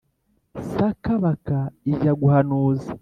[0.71, 1.59] saka baka
[1.91, 2.89] ijya guhanuza